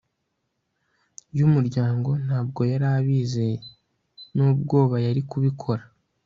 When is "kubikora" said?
5.29-5.83